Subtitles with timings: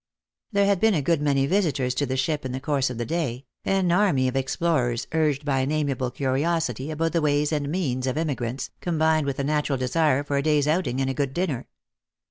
[0.51, 3.05] There had been a good many visitors to the ship in the course of the
[3.05, 8.07] day, an army of explorers urged by an amiable curiosity about the ways and means
[8.07, 11.67] of emigrants, combined with a natural desire for a day's outing and a good dinner.